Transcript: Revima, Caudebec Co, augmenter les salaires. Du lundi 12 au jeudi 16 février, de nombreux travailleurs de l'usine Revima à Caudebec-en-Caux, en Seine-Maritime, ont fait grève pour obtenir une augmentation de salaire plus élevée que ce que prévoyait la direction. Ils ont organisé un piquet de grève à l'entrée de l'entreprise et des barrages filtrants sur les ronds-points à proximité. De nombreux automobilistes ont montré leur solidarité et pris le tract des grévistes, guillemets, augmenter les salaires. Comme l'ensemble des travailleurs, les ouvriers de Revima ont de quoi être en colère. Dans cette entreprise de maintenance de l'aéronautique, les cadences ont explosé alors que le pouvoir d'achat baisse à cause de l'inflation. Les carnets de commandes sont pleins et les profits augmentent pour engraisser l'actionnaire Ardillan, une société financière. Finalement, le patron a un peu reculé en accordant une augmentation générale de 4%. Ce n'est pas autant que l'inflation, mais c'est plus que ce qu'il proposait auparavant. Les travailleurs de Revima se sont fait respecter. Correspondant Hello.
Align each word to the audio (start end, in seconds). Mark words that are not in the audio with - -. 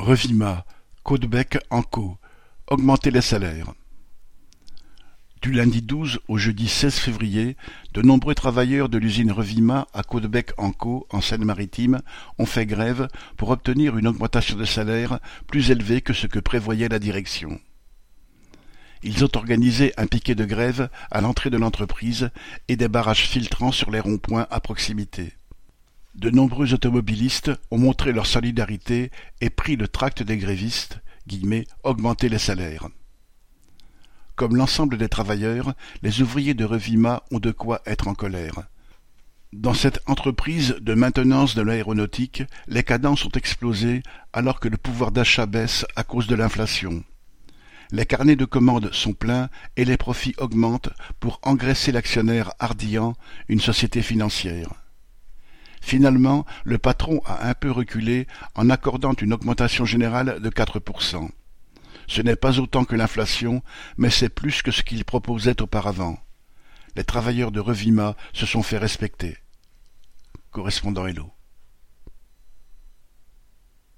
Revima, 0.00 0.64
Caudebec 1.02 1.58
Co, 1.90 2.16
augmenter 2.68 3.10
les 3.10 3.20
salaires. 3.20 3.74
Du 5.42 5.52
lundi 5.52 5.82
12 5.82 6.20
au 6.26 6.38
jeudi 6.38 6.68
16 6.68 6.94
février, 6.94 7.58
de 7.92 8.00
nombreux 8.00 8.34
travailleurs 8.34 8.88
de 8.88 8.96
l'usine 8.96 9.30
Revima 9.30 9.88
à 9.92 10.02
Caudebec-en-Caux, 10.02 11.06
en 11.10 11.20
Seine-Maritime, 11.20 12.00
ont 12.38 12.46
fait 12.46 12.64
grève 12.64 13.08
pour 13.36 13.50
obtenir 13.50 13.98
une 13.98 14.06
augmentation 14.06 14.56
de 14.56 14.64
salaire 14.64 15.20
plus 15.46 15.70
élevée 15.70 16.00
que 16.00 16.14
ce 16.14 16.26
que 16.26 16.38
prévoyait 16.38 16.88
la 16.88 16.98
direction. 16.98 17.60
Ils 19.02 19.22
ont 19.22 19.36
organisé 19.36 19.92
un 19.98 20.06
piquet 20.06 20.34
de 20.34 20.46
grève 20.46 20.88
à 21.10 21.20
l'entrée 21.20 21.50
de 21.50 21.58
l'entreprise 21.58 22.30
et 22.68 22.76
des 22.76 22.88
barrages 22.88 23.28
filtrants 23.28 23.72
sur 23.72 23.90
les 23.90 24.00
ronds-points 24.00 24.46
à 24.50 24.60
proximité. 24.60 25.34
De 26.20 26.28
nombreux 26.28 26.74
automobilistes 26.74 27.50
ont 27.70 27.78
montré 27.78 28.12
leur 28.12 28.26
solidarité 28.26 29.10
et 29.40 29.48
pris 29.48 29.76
le 29.76 29.88
tract 29.88 30.22
des 30.22 30.36
grévistes, 30.36 31.00
guillemets, 31.26 31.66
augmenter 31.82 32.28
les 32.28 32.36
salaires. 32.36 32.88
Comme 34.36 34.54
l'ensemble 34.54 34.98
des 34.98 35.08
travailleurs, 35.08 35.72
les 36.02 36.20
ouvriers 36.20 36.52
de 36.52 36.66
Revima 36.66 37.22
ont 37.30 37.38
de 37.38 37.52
quoi 37.52 37.80
être 37.86 38.06
en 38.06 38.12
colère. 38.12 38.64
Dans 39.54 39.72
cette 39.72 40.02
entreprise 40.04 40.76
de 40.82 40.92
maintenance 40.92 41.54
de 41.54 41.62
l'aéronautique, 41.62 42.42
les 42.68 42.82
cadences 42.82 43.24
ont 43.24 43.30
explosé 43.30 44.02
alors 44.34 44.60
que 44.60 44.68
le 44.68 44.76
pouvoir 44.76 45.12
d'achat 45.12 45.46
baisse 45.46 45.86
à 45.96 46.04
cause 46.04 46.26
de 46.26 46.34
l'inflation. 46.34 47.02
Les 47.92 48.04
carnets 48.04 48.36
de 48.36 48.44
commandes 48.44 48.92
sont 48.92 49.14
pleins 49.14 49.48
et 49.78 49.86
les 49.86 49.96
profits 49.96 50.34
augmentent 50.36 50.90
pour 51.18 51.40
engraisser 51.44 51.92
l'actionnaire 51.92 52.52
Ardillan, 52.58 53.14
une 53.48 53.60
société 53.60 54.02
financière. 54.02 54.68
Finalement, 55.90 56.46
le 56.62 56.78
patron 56.78 57.20
a 57.26 57.48
un 57.48 57.54
peu 57.54 57.68
reculé 57.68 58.28
en 58.54 58.70
accordant 58.70 59.12
une 59.14 59.32
augmentation 59.32 59.84
générale 59.84 60.38
de 60.40 60.48
4%. 60.48 61.28
Ce 62.06 62.22
n'est 62.22 62.36
pas 62.36 62.60
autant 62.60 62.84
que 62.84 62.94
l'inflation, 62.94 63.60
mais 63.96 64.08
c'est 64.08 64.28
plus 64.28 64.62
que 64.62 64.70
ce 64.70 64.84
qu'il 64.84 65.04
proposait 65.04 65.60
auparavant. 65.60 66.20
Les 66.94 67.02
travailleurs 67.02 67.50
de 67.50 67.58
Revima 67.58 68.14
se 68.32 68.46
sont 68.46 68.62
fait 68.62 68.78
respecter. 68.78 69.36
Correspondant 70.52 71.08
Hello. 71.08 71.32